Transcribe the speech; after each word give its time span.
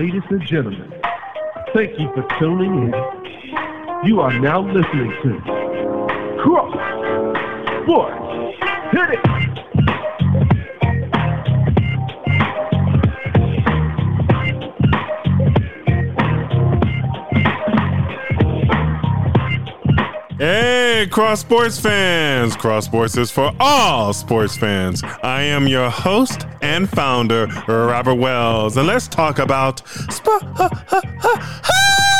ladies 0.00 0.22
and 0.30 0.40
gentlemen, 0.46 0.90
thank 1.74 1.98
you 1.98 2.10
for 2.14 2.26
tuning 2.38 2.84
in. 2.84 4.06
You 4.08 4.22
are 4.22 4.32
now 4.40 4.62
listening 4.62 5.10
to 5.22 5.40
Cross 6.40 6.72
Sports. 7.82 8.56
Hit 8.92 9.10
it! 9.10 9.39
Cross 21.06 21.40
Sports 21.40 21.80
fans! 21.80 22.54
Cross 22.56 22.84
Sports 22.84 23.16
is 23.16 23.30
for 23.30 23.52
all 23.58 24.12
sports 24.12 24.56
fans. 24.56 25.02
I 25.22 25.42
am 25.42 25.66
your 25.66 25.88
host 25.88 26.46
and 26.60 26.88
founder, 26.88 27.46
Robert 27.66 28.16
Wells, 28.16 28.76
and 28.76 28.86
let's 28.86 29.08
talk 29.08 29.38
about 29.38 29.86
sports. 30.10 30.44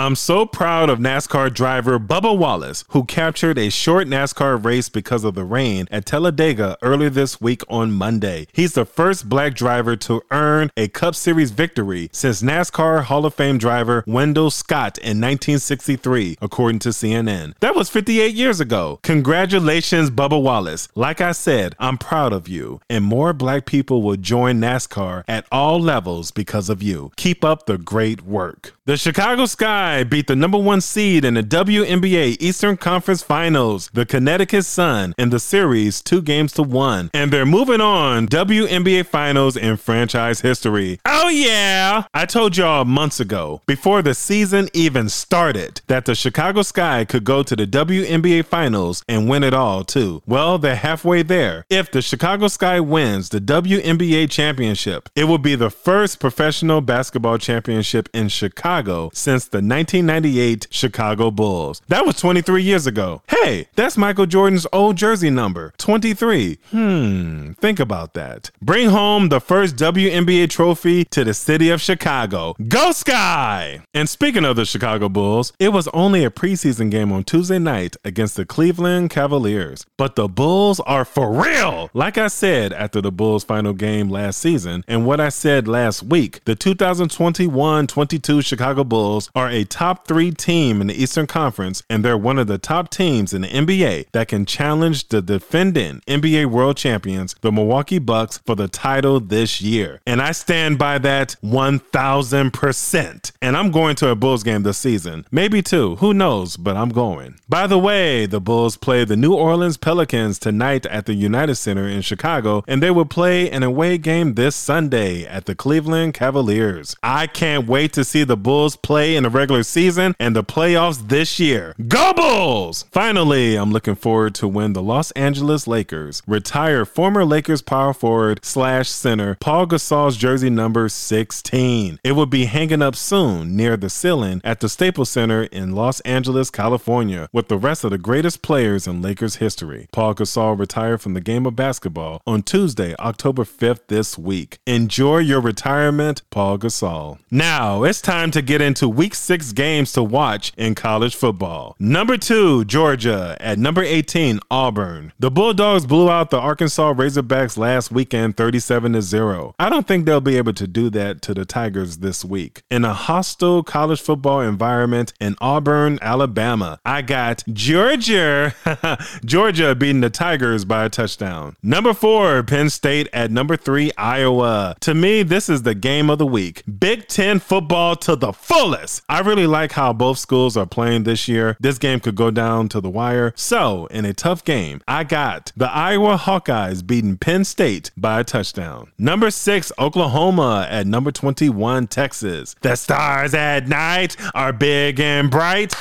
I'm 0.00 0.16
so 0.16 0.46
proud 0.46 0.88
of 0.88 0.98
NASCAR 0.98 1.52
driver 1.52 1.98
Bubba 1.98 2.34
Wallace, 2.34 2.86
who 2.88 3.04
captured 3.04 3.58
a 3.58 3.68
short 3.68 4.08
NASCAR 4.08 4.64
race 4.64 4.88
because 4.88 5.24
of 5.24 5.34
the 5.34 5.44
rain 5.44 5.86
at 5.90 6.06
Talladega 6.06 6.78
earlier 6.80 7.10
this 7.10 7.38
week 7.38 7.60
on 7.68 7.92
Monday. 7.92 8.46
He's 8.50 8.72
the 8.72 8.86
first 8.86 9.28
black 9.28 9.52
driver 9.52 9.96
to 9.96 10.22
earn 10.30 10.70
a 10.74 10.88
Cup 10.88 11.14
Series 11.14 11.50
victory 11.50 12.08
since 12.14 12.40
NASCAR 12.40 13.02
Hall 13.04 13.26
of 13.26 13.34
Fame 13.34 13.58
driver 13.58 14.02
Wendell 14.06 14.50
Scott 14.50 14.96
in 14.96 15.20
1963, 15.20 16.38
according 16.40 16.78
to 16.78 16.88
CNN. 16.88 17.52
That 17.60 17.74
was 17.74 17.90
58 17.90 18.34
years 18.34 18.58
ago. 18.58 19.00
Congratulations, 19.02 20.08
Bubba 20.10 20.42
Wallace. 20.42 20.88
Like 20.94 21.20
I 21.20 21.32
said, 21.32 21.76
I'm 21.78 21.98
proud 21.98 22.32
of 22.32 22.48
you, 22.48 22.80
and 22.88 23.04
more 23.04 23.34
black 23.34 23.66
people 23.66 24.00
will 24.00 24.16
join 24.16 24.62
NASCAR 24.62 25.24
at 25.28 25.44
all 25.52 25.78
levels 25.78 26.30
because 26.30 26.70
of 26.70 26.82
you. 26.82 27.12
Keep 27.16 27.44
up 27.44 27.66
the 27.66 27.76
great 27.76 28.22
work. 28.22 28.72
The 28.90 28.96
Chicago 28.96 29.46
Sky 29.46 30.02
beat 30.02 30.26
the 30.26 30.34
number 30.34 30.58
one 30.58 30.80
seed 30.80 31.24
in 31.24 31.34
the 31.34 31.44
WNBA 31.44 32.38
Eastern 32.40 32.76
Conference 32.76 33.22
Finals, 33.22 33.88
the 33.94 34.04
Connecticut 34.04 34.64
Sun, 34.64 35.14
in 35.16 35.30
the 35.30 35.38
series 35.38 36.02
two 36.02 36.20
games 36.20 36.52
to 36.54 36.64
one. 36.64 37.08
And 37.14 37.32
they're 37.32 37.46
moving 37.46 37.80
on 37.80 38.26
WNBA 38.26 39.06
Finals 39.06 39.56
in 39.56 39.76
franchise 39.76 40.40
history. 40.40 40.98
Oh, 41.04 41.28
yeah! 41.28 42.02
I 42.12 42.26
told 42.26 42.56
y'all 42.56 42.84
months 42.84 43.20
ago, 43.20 43.62
before 43.64 44.02
the 44.02 44.12
season 44.12 44.68
even 44.74 45.08
started, 45.08 45.82
that 45.86 46.04
the 46.04 46.16
Chicago 46.16 46.62
Sky 46.62 47.04
could 47.04 47.22
go 47.22 47.44
to 47.44 47.54
the 47.54 47.68
WNBA 47.68 48.44
Finals 48.44 49.04
and 49.06 49.28
win 49.28 49.44
it 49.44 49.54
all, 49.54 49.84
too. 49.84 50.20
Well, 50.26 50.58
they're 50.58 50.74
halfway 50.74 51.22
there. 51.22 51.64
If 51.70 51.92
the 51.92 52.02
Chicago 52.02 52.48
Sky 52.48 52.80
wins 52.80 53.28
the 53.28 53.40
WNBA 53.40 54.28
championship, 54.32 55.08
it 55.14 55.26
will 55.26 55.38
be 55.38 55.54
the 55.54 55.70
first 55.70 56.18
professional 56.18 56.80
basketball 56.80 57.38
championship 57.38 58.08
in 58.12 58.28
Chicago 58.28 58.79
since 59.12 59.44
the 59.46 59.58
1998 59.58 60.68
Chicago 60.70 61.30
Bulls. 61.30 61.82
That 61.88 62.06
was 62.06 62.16
23 62.16 62.62
years 62.62 62.86
ago. 62.86 63.22
Hey, 63.28 63.68
that's 63.74 63.96
Michael 63.96 64.26
Jordan's 64.26 64.66
old 64.72 64.96
jersey 64.96 65.30
number, 65.30 65.72
23. 65.78 66.58
Hmm, 66.70 67.52
think 67.52 67.80
about 67.80 68.14
that. 68.14 68.50
Bring 68.62 68.90
home 68.90 69.28
the 69.28 69.40
first 69.40 69.76
WNBA 69.76 70.48
trophy 70.48 71.04
to 71.06 71.24
the 71.24 71.34
city 71.34 71.68
of 71.70 71.80
Chicago. 71.80 72.54
Go 72.68 72.92
Sky! 72.92 73.80
And 73.92 74.08
speaking 74.08 74.44
of 74.44 74.56
the 74.56 74.64
Chicago 74.64 75.08
Bulls, 75.08 75.52
it 75.58 75.70
was 75.70 75.88
only 75.88 76.24
a 76.24 76.30
preseason 76.30 76.90
game 76.90 77.12
on 77.12 77.24
Tuesday 77.24 77.58
night 77.58 77.96
against 78.04 78.36
the 78.36 78.44
Cleveland 78.44 79.10
Cavaliers. 79.10 79.84
But 79.96 80.16
the 80.16 80.28
Bulls 80.28 80.80
are 80.80 81.04
for 81.04 81.32
real! 81.32 81.90
Like 81.92 82.16
I 82.16 82.28
said 82.28 82.72
after 82.72 83.00
the 83.00 83.12
Bulls' 83.12 83.44
final 83.44 83.72
game 83.72 84.08
last 84.08 84.40
season, 84.40 84.84
and 84.86 85.04
what 85.04 85.20
I 85.20 85.28
said 85.28 85.66
last 85.66 86.02
week, 86.02 86.44
the 86.44 86.54
2021 86.54 87.86
22 87.86 88.42
Chicago 88.42 88.69
Bulls 88.70 89.30
are 89.34 89.48
a 89.48 89.64
top 89.64 90.06
three 90.06 90.30
team 90.30 90.80
in 90.80 90.86
the 90.86 91.02
Eastern 91.02 91.26
Conference, 91.26 91.82
and 91.90 92.04
they're 92.04 92.16
one 92.16 92.38
of 92.38 92.46
the 92.46 92.58
top 92.58 92.90
teams 92.90 93.32
in 93.32 93.42
the 93.42 93.48
NBA 93.48 94.06
that 94.12 94.28
can 94.28 94.46
challenge 94.46 95.08
the 95.08 95.20
defending 95.20 96.00
NBA 96.06 96.46
World 96.46 96.76
Champions, 96.76 97.34
the 97.40 97.50
Milwaukee 97.52 97.98
Bucks, 97.98 98.38
for 98.46 98.54
the 98.54 98.68
title 98.68 99.20
this 99.20 99.60
year. 99.60 100.00
And 100.06 100.22
I 100.22 100.32
stand 100.32 100.78
by 100.78 100.98
that 100.98 101.36
1000%. 101.42 103.32
And 103.42 103.56
I'm 103.56 103.70
going 103.70 103.96
to 103.96 104.08
a 104.08 104.14
Bulls 104.14 104.42
game 104.42 104.62
this 104.62 104.78
season. 104.78 105.26
Maybe 105.30 105.62
two, 105.62 105.96
who 105.96 106.14
knows, 106.14 106.56
but 106.56 106.76
I'm 106.76 106.90
going. 106.90 107.36
By 107.48 107.66
the 107.66 107.78
way, 107.78 108.26
the 108.26 108.40
Bulls 108.40 108.76
play 108.76 109.04
the 109.04 109.16
New 109.16 109.34
Orleans 109.34 109.76
Pelicans 109.76 110.38
tonight 110.38 110.86
at 110.86 111.06
the 111.06 111.14
United 111.14 111.56
Center 111.56 111.88
in 111.88 112.02
Chicago, 112.02 112.62
and 112.68 112.82
they 112.82 112.90
will 112.90 113.04
play 113.04 113.50
an 113.50 113.62
away 113.62 113.98
game 113.98 114.34
this 114.34 114.54
Sunday 114.54 115.24
at 115.24 115.46
the 115.46 115.54
Cleveland 115.54 116.14
Cavaliers. 116.14 116.96
I 117.02 117.26
can't 117.26 117.66
wait 117.66 117.92
to 117.94 118.04
see 118.04 118.24
the 118.24 118.36
Bulls 118.36 118.49
play 118.82 119.14
in 119.16 119.22
the 119.22 119.30
regular 119.30 119.62
season 119.62 120.14
and 120.18 120.34
the 120.34 120.42
playoffs 120.42 121.08
this 121.08 121.38
year. 121.38 121.74
Go 121.86 122.12
Bulls! 122.12 122.84
Finally, 122.90 123.54
I'm 123.54 123.70
looking 123.70 123.94
forward 123.94 124.34
to 124.36 124.48
when 124.48 124.72
the 124.72 124.82
Los 124.82 125.10
Angeles 125.12 125.66
Lakers 125.66 126.22
retire 126.26 126.84
former 126.84 127.24
Lakers 127.24 127.62
power 127.62 127.92
forward 127.92 128.40
slash 128.44 128.88
center 128.88 129.36
Paul 129.40 129.66
Gasol's 129.66 130.16
jersey 130.16 130.50
number 130.50 130.88
16. 130.88 132.00
It 132.02 132.12
will 132.12 132.26
be 132.26 132.46
hanging 132.46 132.82
up 132.82 132.96
soon 132.96 133.56
near 133.56 133.76
the 133.76 133.88
ceiling 133.88 134.40
at 134.42 134.60
the 134.60 134.68
Staples 134.68 135.10
Center 135.10 135.44
in 135.44 135.76
Los 135.76 136.00
Angeles, 136.00 136.50
California, 136.50 137.28
with 137.32 137.48
the 137.48 137.58
rest 137.58 137.84
of 137.84 137.90
the 137.90 137.98
greatest 137.98 138.42
players 138.42 138.86
in 138.86 139.00
Lakers 139.00 139.36
history. 139.36 139.88
Paul 139.92 140.14
Gasol 140.14 140.58
retired 140.58 141.00
from 141.00 141.14
the 141.14 141.20
game 141.20 141.46
of 141.46 141.54
basketball 141.54 142.20
on 142.26 142.42
Tuesday, 142.42 142.96
October 142.98 143.44
5th 143.44 143.86
this 143.86 144.18
week. 144.18 144.58
Enjoy 144.66 145.18
your 145.18 145.40
retirement, 145.40 146.22
Paul 146.30 146.58
Gasol. 146.58 147.18
Now, 147.30 147.84
it's 147.84 148.00
time 148.00 148.30
to 148.32 148.39
get 148.42 148.60
into 148.60 148.88
week 148.88 149.14
six 149.14 149.52
games 149.52 149.92
to 149.92 150.02
watch 150.02 150.52
in 150.56 150.74
college 150.74 151.14
football. 151.14 151.76
Number 151.78 152.16
two, 152.16 152.64
Georgia. 152.64 153.36
At 153.40 153.58
number 153.58 153.82
18, 153.82 154.40
Auburn. 154.50 155.12
The 155.18 155.30
Bulldogs 155.30 155.86
blew 155.86 156.10
out 156.10 156.30
the 156.30 156.38
Arkansas 156.38 156.94
Razorbacks 156.94 157.56
last 157.56 157.90
weekend 157.90 158.36
37 158.36 158.92
to 158.94 159.02
0. 159.02 159.54
I 159.58 159.68
don't 159.68 159.86
think 159.86 160.06
they'll 160.06 160.20
be 160.20 160.36
able 160.36 160.52
to 160.54 160.66
do 160.66 160.90
that 160.90 161.22
to 161.22 161.34
the 161.34 161.44
Tigers 161.44 161.98
this 161.98 162.24
week. 162.24 162.62
In 162.70 162.84
a 162.84 162.94
hostile 162.94 163.62
college 163.62 164.00
football 164.00 164.40
environment 164.40 165.12
in 165.20 165.36
Auburn, 165.40 165.98
Alabama, 166.02 166.80
I 166.84 167.02
got 167.02 167.44
Georgia. 167.52 168.54
Georgia 169.24 169.74
beating 169.74 170.00
the 170.00 170.10
Tigers 170.10 170.64
by 170.64 170.84
a 170.84 170.88
touchdown. 170.88 171.56
Number 171.62 171.94
four, 171.94 172.42
Penn 172.42 172.70
State. 172.70 173.08
At 173.12 173.30
number 173.30 173.56
three, 173.56 173.90
Iowa. 173.96 174.76
To 174.80 174.94
me, 174.94 175.22
this 175.22 175.48
is 175.48 175.62
the 175.62 175.74
game 175.74 176.10
of 176.10 176.18
the 176.18 176.26
week. 176.26 176.62
Big 176.78 177.08
Ten 177.08 177.38
football 177.40 177.96
to 177.96 178.16
the 178.16 178.29
fullest. 178.32 179.02
I 179.08 179.20
really 179.20 179.46
like 179.46 179.72
how 179.72 179.92
both 179.92 180.18
schools 180.18 180.56
are 180.56 180.66
playing 180.66 181.04
this 181.04 181.28
year. 181.28 181.56
This 181.60 181.78
game 181.78 182.00
could 182.00 182.16
go 182.16 182.30
down 182.30 182.68
to 182.70 182.80
the 182.80 182.90
wire. 182.90 183.32
So, 183.36 183.86
in 183.86 184.04
a 184.04 184.14
tough 184.14 184.44
game, 184.44 184.82
I 184.88 185.04
got 185.04 185.52
the 185.56 185.70
Iowa 185.70 186.16
Hawkeyes 186.16 186.86
beating 186.86 187.16
Penn 187.16 187.44
State 187.44 187.90
by 187.96 188.20
a 188.20 188.24
touchdown. 188.24 188.92
Number 188.98 189.30
six, 189.30 189.72
Oklahoma 189.78 190.66
at 190.70 190.86
number 190.86 191.12
21, 191.12 191.86
Texas. 191.86 192.54
The 192.60 192.76
stars 192.76 193.34
at 193.34 193.68
night 193.68 194.16
are 194.34 194.52
big 194.52 195.00
and 195.00 195.30
bright 195.30 195.74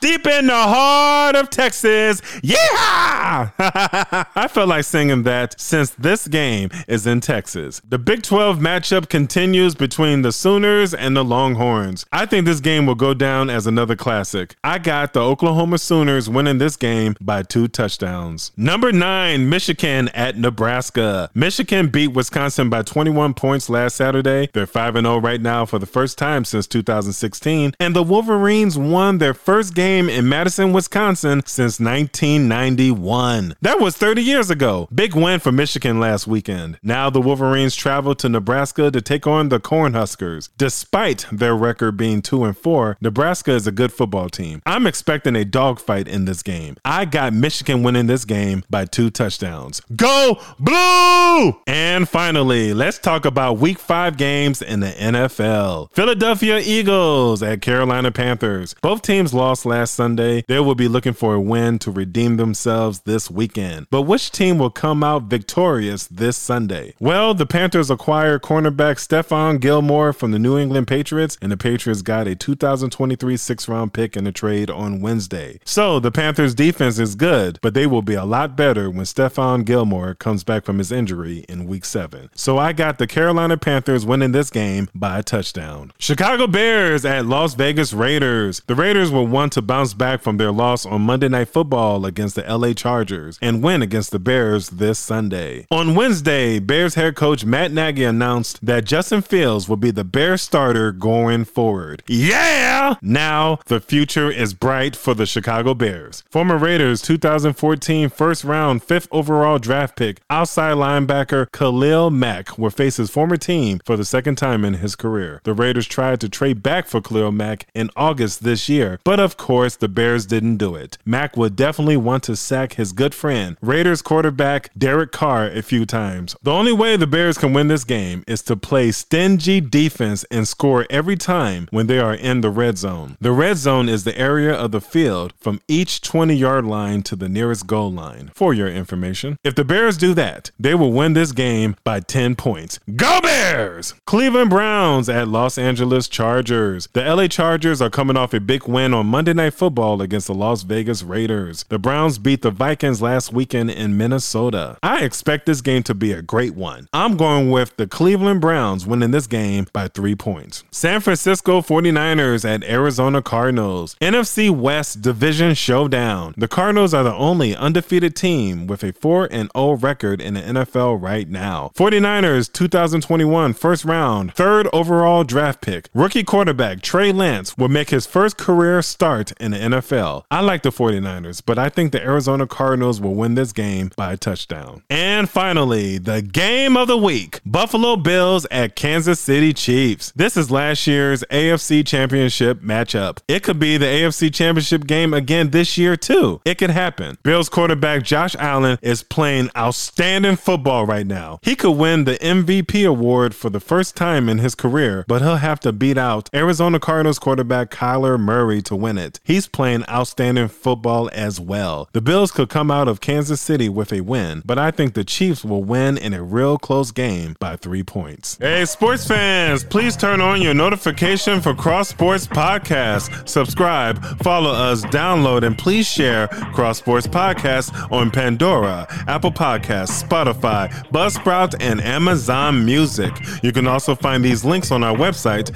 deep 0.00 0.26
in 0.26 0.46
the 0.46 0.52
heart 0.52 1.36
of 1.36 1.50
Texas. 1.50 2.22
Yeah! 2.42 3.50
I 3.58 4.48
felt 4.48 4.68
like 4.68 4.84
singing 4.84 5.24
that 5.24 5.60
since 5.60 5.90
this 5.90 6.26
game 6.26 6.70
is 6.88 7.06
in 7.06 7.20
Texas. 7.20 7.82
The 7.86 7.98
Big 7.98 8.22
12 8.22 8.58
matchup 8.58 9.08
continues 9.08 9.74
between 9.74 10.22
the 10.22 10.32
Sooners 10.32 10.94
and 10.94 11.16
the 11.16 11.24
Longhorns. 11.24 12.06
I 12.12 12.24
think 12.26 12.46
this 12.46 12.60
game 12.60 12.86
will 12.86 12.94
go 12.94 13.12
down 13.12 13.50
as 13.50 13.66
another 13.66 13.94
classic. 13.94 14.56
I 14.64 14.78
got 14.78 15.12
the 15.12 15.20
Oklahoma 15.20 15.78
Sooners 15.78 16.28
winning 16.28 16.58
this 16.58 16.76
game 16.76 17.14
by 17.20 17.42
two 17.42 17.68
touchdowns. 17.68 18.52
Number 18.56 18.92
nine, 18.92 19.48
Michigan 19.48 20.08
at 20.08 20.38
Nebraska. 20.38 21.30
Michigan 21.34 21.88
beat 21.88 22.08
Wisconsin 22.08 22.70
by 22.70 22.82
21 22.82 23.34
points 23.34 23.68
last 23.68 23.96
Saturday. 23.96 24.48
They're 24.54 24.66
5 24.66 24.94
0 24.94 25.20
right 25.20 25.40
now 25.40 25.66
for 25.66 25.78
the 25.78 25.86
first 25.86 26.16
time 26.16 26.44
since 26.44 26.66
2016. 26.66 27.74
And 27.78 27.94
the 27.94 28.02
Wolverines 28.02 28.78
won 28.78 29.18
their 29.18 29.34
first 29.34 29.74
game 29.74 29.89
in 29.98 30.28
Madison, 30.28 30.72
Wisconsin 30.72 31.42
since 31.46 31.80
1991. 31.80 33.56
That 33.60 33.80
was 33.80 33.96
30 33.96 34.22
years 34.22 34.50
ago. 34.50 34.88
Big 34.94 35.14
win 35.14 35.40
for 35.40 35.52
Michigan 35.52 35.98
last 35.98 36.26
weekend. 36.26 36.78
Now 36.82 37.10
the 37.10 37.20
Wolverines 37.20 37.74
travel 37.74 38.14
to 38.16 38.28
Nebraska 38.28 38.90
to 38.90 39.00
take 39.00 39.26
on 39.26 39.48
the 39.48 39.58
Cornhuskers. 39.58 40.50
Despite 40.56 41.26
their 41.32 41.56
record 41.56 41.96
being 41.96 42.22
2 42.22 42.44
and 42.44 42.56
4, 42.56 42.98
Nebraska 43.00 43.52
is 43.52 43.66
a 43.66 43.72
good 43.72 43.92
football 43.92 44.28
team. 44.28 44.62
I'm 44.64 44.86
expecting 44.86 45.34
a 45.34 45.44
dogfight 45.44 46.06
in 46.06 46.24
this 46.24 46.42
game. 46.42 46.76
I 46.84 47.04
got 47.04 47.32
Michigan 47.32 47.82
winning 47.82 48.06
this 48.06 48.24
game 48.24 48.64
by 48.70 48.84
two 48.84 49.10
touchdowns. 49.10 49.80
Go 49.96 50.38
Blue! 50.58 51.60
And 51.66 52.06
finally, 52.08 52.74
let's 52.74 52.98
talk 52.98 53.24
about 53.24 53.58
week 53.58 53.78
5 53.78 54.16
games 54.16 54.60
in 54.60 54.80
the 54.80 54.90
NFL. 54.90 55.90
Philadelphia 55.92 56.58
Eagles 56.58 57.42
at 57.42 57.62
Carolina 57.62 58.12
Panthers. 58.12 58.74
Both 58.82 59.02
teams 59.02 59.32
lost 59.32 59.64
last 59.64 59.79
last 59.80 59.94
Sunday, 59.94 60.44
they 60.46 60.60
will 60.60 60.74
be 60.74 60.88
looking 60.88 61.14
for 61.14 61.32
a 61.32 61.40
win 61.40 61.78
to 61.78 61.90
redeem 61.90 62.36
themselves 62.36 63.00
this 63.06 63.30
weekend. 63.30 63.86
But 63.88 64.02
which 64.02 64.30
team 64.30 64.58
will 64.58 64.68
come 64.68 65.02
out 65.02 65.22
victorious 65.22 66.06
this 66.06 66.36
Sunday? 66.36 66.92
Well, 67.00 67.32
the 67.32 67.46
Panthers 67.46 67.90
acquired 67.90 68.42
cornerback 68.42 68.96
Stephon 68.96 69.58
Gilmore 69.58 70.12
from 70.12 70.32
the 70.32 70.38
New 70.38 70.58
England 70.58 70.86
Patriots, 70.86 71.38
and 71.40 71.50
the 71.50 71.56
Patriots 71.56 72.02
got 72.02 72.28
a 72.28 72.34
2023 72.34 73.38
six 73.38 73.68
round 73.68 73.94
pick 73.94 74.18
in 74.18 74.26
a 74.26 74.32
trade 74.32 74.68
on 74.68 75.00
Wednesday. 75.00 75.58
So 75.64 75.98
the 75.98 76.12
Panthers 76.12 76.54
defense 76.54 76.98
is 76.98 77.14
good, 77.14 77.58
but 77.62 77.72
they 77.72 77.86
will 77.86 78.02
be 78.02 78.12
a 78.12 78.26
lot 78.26 78.56
better 78.56 78.90
when 78.90 79.06
Stephon 79.06 79.64
Gilmore 79.64 80.14
comes 80.14 80.44
back 80.44 80.66
from 80.66 80.76
his 80.76 80.92
injury 80.92 81.46
in 81.48 81.66
week 81.66 81.86
seven. 81.86 82.28
So 82.34 82.58
I 82.58 82.74
got 82.74 82.98
the 82.98 83.06
Carolina 83.06 83.56
Panthers 83.56 84.04
winning 84.04 84.32
this 84.32 84.50
game 84.50 84.90
by 84.94 85.20
a 85.20 85.22
touchdown. 85.22 85.92
Chicago 85.98 86.46
Bears 86.46 87.06
at 87.06 87.24
Las 87.24 87.54
Vegas 87.54 87.94
Raiders. 87.94 88.60
The 88.66 88.74
Raiders 88.74 89.10
will 89.10 89.26
want 89.26 89.54
to 89.54 89.62
bounce 89.70 89.94
back 89.94 90.20
from 90.20 90.36
their 90.36 90.50
loss 90.50 90.84
on 90.84 91.00
Monday 91.00 91.28
Night 91.28 91.46
Football 91.46 92.04
against 92.04 92.34
the 92.34 92.42
LA 92.42 92.72
Chargers 92.72 93.38
and 93.40 93.62
win 93.62 93.82
against 93.82 94.10
the 94.10 94.18
Bears 94.18 94.70
this 94.70 94.98
Sunday. 94.98 95.64
On 95.70 95.94
Wednesday, 95.94 96.58
Bears 96.58 96.96
head 96.96 97.14
coach 97.14 97.44
Matt 97.44 97.70
Nagy 97.70 98.02
announced 98.02 98.66
that 98.66 98.84
Justin 98.84 99.22
Fields 99.22 99.68
will 99.68 99.76
be 99.76 99.92
the 99.92 100.02
Bears 100.02 100.42
starter 100.42 100.90
going 100.90 101.44
forward. 101.44 102.02
Yeah! 102.08 102.96
Now 103.00 103.60
the 103.66 103.78
future 103.78 104.28
is 104.28 104.54
bright 104.54 104.96
for 104.96 105.14
the 105.14 105.24
Chicago 105.24 105.72
Bears. 105.74 106.24
Former 106.28 106.58
Raiders 106.58 107.00
2014 107.00 108.08
first 108.08 108.42
round, 108.42 108.82
fifth 108.82 109.06
overall 109.12 109.60
draft 109.60 109.94
pick, 109.94 110.20
outside 110.28 110.78
linebacker 110.78 111.46
Khalil 111.52 112.10
Mack 112.10 112.58
will 112.58 112.70
face 112.70 112.96
his 112.96 113.08
former 113.08 113.36
team 113.36 113.80
for 113.84 113.96
the 113.96 114.04
second 114.04 114.34
time 114.34 114.64
in 114.64 114.74
his 114.74 114.96
career. 114.96 115.40
The 115.44 115.54
Raiders 115.54 115.86
tried 115.86 116.20
to 116.22 116.28
trade 116.28 116.60
back 116.60 116.88
for 116.88 117.00
Khalil 117.00 117.30
Mack 117.30 117.68
in 117.72 117.88
August 117.94 118.42
this 118.42 118.68
year, 118.68 118.98
but 119.04 119.20
of 119.20 119.36
course 119.36 119.59
the 119.60 119.88
Bears 119.88 120.26
didn't 120.26 120.56
do 120.56 120.74
it. 120.74 120.98
Mack 121.04 121.36
would 121.36 121.56
definitely 121.56 121.96
want 121.96 122.22
to 122.24 122.36
sack 122.36 122.74
his 122.74 122.92
good 122.92 123.14
friend, 123.14 123.56
Raiders 123.60 124.02
quarterback 124.02 124.70
Derek 124.76 125.12
Carr, 125.12 125.46
a 125.46 125.62
few 125.62 125.86
times. 125.86 126.36
The 126.42 126.52
only 126.52 126.72
way 126.72 126.96
the 126.96 127.06
Bears 127.06 127.38
can 127.38 127.52
win 127.52 127.68
this 127.68 127.84
game 127.84 128.24
is 128.26 128.42
to 128.42 128.56
play 128.56 128.90
stingy 128.90 129.60
defense 129.60 130.24
and 130.30 130.46
score 130.48 130.86
every 130.90 131.16
time 131.16 131.68
when 131.70 131.86
they 131.86 131.98
are 131.98 132.14
in 132.14 132.40
the 132.40 132.50
red 132.50 132.78
zone. 132.78 133.16
The 133.20 133.32
red 133.32 133.56
zone 133.56 133.88
is 133.88 134.04
the 134.04 134.18
area 134.18 134.52
of 134.52 134.70
the 134.70 134.80
field 134.80 135.32
from 135.38 135.60
each 135.68 136.00
20 136.00 136.34
yard 136.34 136.64
line 136.64 137.02
to 137.02 137.16
the 137.16 137.28
nearest 137.28 137.66
goal 137.66 137.92
line, 137.92 138.30
for 138.34 138.54
your 138.54 138.68
information. 138.68 139.36
If 139.44 139.54
the 139.54 139.64
Bears 139.64 139.96
do 139.96 140.14
that, 140.14 140.50
they 140.58 140.74
will 140.74 140.92
win 140.92 141.12
this 141.12 141.32
game 141.32 141.76
by 141.84 142.00
10 142.00 142.36
points. 142.36 142.78
Go 142.96 143.20
Bears! 143.20 143.94
Cleveland 144.06 144.50
Browns 144.50 145.08
at 145.08 145.28
Los 145.28 145.58
Angeles 145.58 146.08
Chargers. 146.08 146.88
The 146.92 147.02
LA 147.02 147.28
Chargers 147.28 147.80
are 147.82 147.90
coming 147.90 148.16
off 148.16 148.34
a 148.34 148.40
big 148.40 148.66
win 148.66 148.94
on 148.94 149.06
Monday 149.06 149.32
Night 149.32 149.49
Football 149.50 150.02
against 150.02 150.26
the 150.26 150.34
Las 150.34 150.62
Vegas 150.62 151.02
Raiders. 151.02 151.64
The 151.68 151.78
Browns 151.78 152.18
beat 152.18 152.42
the 152.42 152.50
Vikings 152.50 153.02
last 153.02 153.32
weekend 153.32 153.70
in 153.70 153.96
Minnesota. 153.96 154.78
I 154.82 155.04
expect 155.04 155.46
this 155.46 155.60
game 155.60 155.82
to 155.84 155.94
be 155.94 156.12
a 156.12 156.22
great 156.22 156.54
one. 156.54 156.88
I'm 156.92 157.16
going 157.16 157.50
with 157.50 157.76
the 157.76 157.86
Cleveland 157.86 158.40
Browns 158.40 158.86
winning 158.86 159.10
this 159.10 159.26
game 159.26 159.66
by 159.72 159.88
three 159.88 160.14
points. 160.14 160.64
San 160.70 161.00
Francisco 161.00 161.60
49ers 161.60 162.44
at 162.44 162.64
Arizona 162.64 163.22
Cardinals. 163.22 163.96
NFC 164.00 164.50
West 164.50 165.02
Division 165.02 165.54
Showdown. 165.54 166.34
The 166.36 166.48
Cardinals 166.48 166.94
are 166.94 167.04
the 167.04 167.14
only 167.14 167.54
undefeated 167.54 168.16
team 168.16 168.66
with 168.66 168.82
a 168.82 168.92
4 168.92 169.28
0 169.30 169.76
record 169.76 170.20
in 170.20 170.34
the 170.34 170.40
NFL 170.40 171.00
right 171.00 171.28
now. 171.28 171.70
49ers 171.74 172.52
2021 172.52 173.52
first 173.54 173.84
round, 173.84 174.34
third 174.34 174.68
overall 174.72 175.24
draft 175.24 175.60
pick. 175.60 175.88
Rookie 175.94 176.24
quarterback 176.24 176.80
Trey 176.82 177.12
Lance 177.12 177.56
will 177.56 177.68
make 177.68 177.90
his 177.90 178.06
first 178.06 178.36
career 178.36 178.82
start 178.82 179.29
in 179.38 179.52
the 179.52 179.58
NFL. 179.58 180.24
I 180.30 180.40
like 180.40 180.62
the 180.62 180.70
49ers, 180.70 181.42
but 181.44 181.58
I 181.58 181.68
think 181.68 181.92
the 181.92 182.02
Arizona 182.02 182.46
Cardinals 182.46 183.00
will 183.00 183.14
win 183.14 183.34
this 183.34 183.52
game 183.52 183.90
by 183.96 184.12
a 184.12 184.16
touchdown. 184.16 184.82
And 184.88 185.28
finally, 185.28 185.98
the 185.98 186.22
game 186.22 186.76
of 186.76 186.88
the 186.88 186.96
week 186.96 187.40
Buffalo 187.44 187.96
Bills 187.96 188.46
at 188.50 188.76
Kansas 188.76 189.20
City 189.20 189.52
Chiefs. 189.52 190.12
This 190.16 190.36
is 190.36 190.50
last 190.50 190.86
year's 190.86 191.22
AFC 191.30 191.86
Championship 191.86 192.60
matchup. 192.62 193.18
It 193.28 193.42
could 193.42 193.58
be 193.58 193.76
the 193.76 193.86
AFC 193.86 194.32
Championship 194.32 194.86
game 194.86 195.14
again 195.14 195.50
this 195.50 195.76
year, 195.76 195.96
too. 195.96 196.40
It 196.44 196.56
could 196.58 196.70
happen. 196.70 197.18
Bills 197.22 197.48
quarterback 197.48 198.02
Josh 198.02 198.34
Allen 198.38 198.78
is 198.82 199.02
playing 199.02 199.50
outstanding 199.56 200.36
football 200.36 200.86
right 200.86 201.06
now. 201.06 201.38
He 201.42 201.56
could 201.56 201.72
win 201.72 202.04
the 202.04 202.16
MVP 202.16 202.86
award 202.88 203.34
for 203.34 203.50
the 203.50 203.60
first 203.60 203.96
time 203.96 204.28
in 204.28 204.38
his 204.38 204.54
career, 204.54 205.04
but 205.06 205.22
he'll 205.22 205.36
have 205.36 205.60
to 205.60 205.72
beat 205.72 205.98
out 205.98 206.30
Arizona 206.34 206.80
Cardinals 206.80 207.18
quarterback 207.18 207.70
Kyler 207.70 208.18
Murray 208.18 208.62
to 208.62 208.76
win 208.76 208.98
it. 208.98 209.20
He's 209.30 209.46
playing 209.46 209.88
outstanding 209.88 210.48
football 210.48 211.08
as 211.12 211.38
well. 211.38 211.88
The 211.92 212.00
Bills 212.00 212.32
could 212.32 212.48
come 212.48 212.68
out 212.68 212.88
of 212.88 213.00
Kansas 213.00 213.40
City 213.40 213.68
with 213.68 213.92
a 213.92 214.00
win, 214.00 214.42
but 214.44 214.58
I 214.58 214.72
think 214.72 214.94
the 214.94 215.04
Chiefs 215.04 215.44
will 215.44 215.62
win 215.62 215.96
in 215.96 216.12
a 216.12 216.20
real 216.20 216.58
close 216.58 216.90
game 216.90 217.36
by 217.38 217.54
three 217.54 217.84
points. 217.84 218.36
Hey, 218.40 218.64
sports 218.64 219.06
fans, 219.06 219.62
please 219.62 219.96
turn 219.96 220.20
on 220.20 220.42
your 220.42 220.52
notification 220.52 221.40
for 221.40 221.54
Cross 221.54 221.90
Sports 221.90 222.26
Podcast. 222.26 223.28
Subscribe, 223.28 224.04
follow 224.20 224.50
us, 224.50 224.82
download, 224.86 225.44
and 225.44 225.56
please 225.56 225.86
share 225.86 226.26
Cross 226.26 226.78
Sports 226.78 227.06
Podcast 227.06 227.92
on 227.92 228.10
Pandora, 228.10 228.88
Apple 229.06 229.30
Podcasts, 229.30 230.02
Spotify, 230.02 230.68
Buzzsprout, 230.88 231.54
and 231.60 231.80
Amazon 231.80 232.64
Music. 232.64 233.12
You 233.44 233.52
can 233.52 233.68
also 233.68 233.94
find 233.94 234.24
these 234.24 234.44
links 234.44 234.72
on 234.72 234.82
our 234.82 234.96
website, 234.96 235.52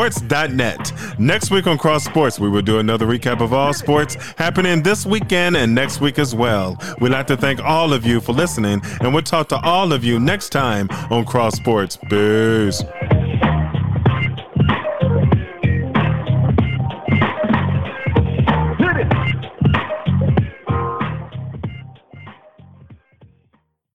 www.cross-sports.net. 0.00 1.18
Next 1.18 1.50
week 1.50 1.66
on 1.66 1.78
Cross 1.78 2.04
Sports, 2.04 2.40
we 2.40 2.48
will 2.48 2.62
do 2.62 2.78
another 2.78 3.06
recap 3.06 3.40
of 3.40 3.52
all 3.52 3.72
sports 3.72 4.14
happening 4.36 4.82
this 4.82 5.04
weekend 5.04 5.56
and 5.56 5.74
next 5.74 6.00
week 6.00 6.18
as 6.18 6.34
well. 6.34 6.76
We'd 7.00 7.10
like 7.12 7.26
to 7.28 7.36
thank 7.36 7.60
all 7.60 7.92
of 7.92 8.06
you 8.06 8.20
for 8.20 8.32
listening, 8.32 8.80
and 9.00 9.12
we'll 9.12 9.22
talk 9.22 9.48
to 9.50 9.60
all 9.60 9.92
of 9.92 10.04
you 10.04 10.18
next 10.18 10.50
time 10.50 10.88
on 11.10 11.24
Cross 11.24 11.56
Sports. 11.56 11.98
Peace. 12.08 12.82